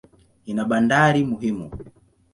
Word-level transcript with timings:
Ina 0.49 0.63
bandari 0.69 1.19
muhimu. 1.29 1.67